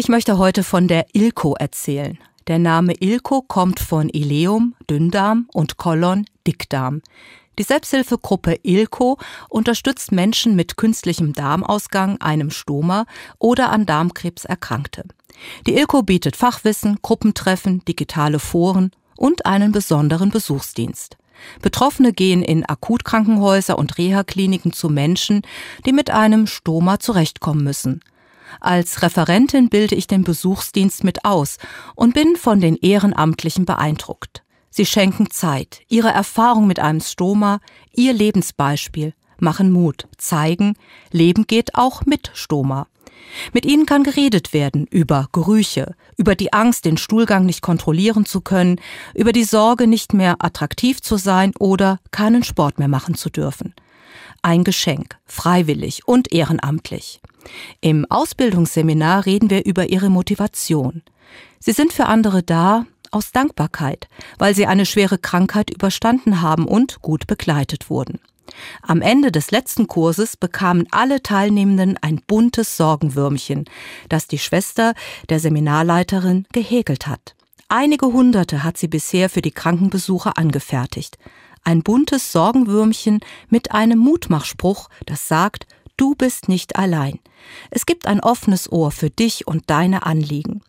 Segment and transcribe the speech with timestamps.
[0.00, 2.16] Ich möchte heute von der Ilko erzählen.
[2.46, 7.02] Der Name Ilko kommt von Ileum, Dünndarm und Kolon, Dickdarm.
[7.58, 9.18] Die Selbsthilfegruppe Ilko
[9.50, 13.04] unterstützt Menschen mit künstlichem Darmausgang, einem Stoma
[13.38, 15.04] oder an Darmkrebs Erkrankte.
[15.66, 21.18] Die Ilko bietet Fachwissen, Gruppentreffen, digitale Foren und einen besonderen Besuchsdienst.
[21.60, 25.42] Betroffene gehen in Akutkrankenhäuser und Reha-Kliniken zu Menschen,
[25.84, 28.00] die mit einem Stoma zurechtkommen müssen.
[28.58, 31.58] Als Referentin bilde ich den Besuchsdienst mit aus
[31.94, 34.42] und bin von den Ehrenamtlichen beeindruckt.
[34.70, 37.60] Sie schenken Zeit, ihre Erfahrung mit einem Stoma,
[37.92, 40.74] ihr Lebensbeispiel, machen Mut, zeigen,
[41.10, 42.86] Leben geht auch mit Stoma.
[43.52, 48.40] Mit ihnen kann geredet werden über Gerüche, über die Angst, den Stuhlgang nicht kontrollieren zu
[48.40, 48.80] können,
[49.14, 53.74] über die Sorge, nicht mehr attraktiv zu sein oder keinen Sport mehr machen zu dürfen.
[54.42, 57.20] Ein Geschenk, freiwillig und ehrenamtlich.
[57.80, 61.02] Im Ausbildungsseminar reden wir über ihre Motivation.
[61.58, 67.02] Sie sind für andere da aus Dankbarkeit, weil sie eine schwere Krankheit überstanden haben und
[67.02, 68.20] gut begleitet wurden.
[68.82, 73.64] Am Ende des letzten Kurses bekamen alle Teilnehmenden ein buntes Sorgenwürmchen,
[74.08, 74.94] das die Schwester
[75.28, 77.34] der Seminarleiterin gehäkelt hat.
[77.68, 81.18] Einige hunderte hat sie bisher für die Krankenbesucher angefertigt.
[81.62, 85.66] Ein buntes Sorgenwürmchen mit einem Mutmachspruch, das sagt,
[86.00, 87.18] du bist nicht allein.
[87.70, 90.62] Es gibt ein offenes Ohr für dich und deine Anliegen.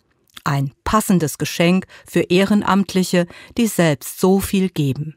[0.43, 5.15] Ein passendes Geschenk für Ehrenamtliche, die selbst so viel geben.